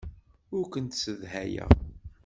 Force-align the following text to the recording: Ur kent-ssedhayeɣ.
Ur 0.55 0.65
kent-ssedhayeɣ. 0.73 1.69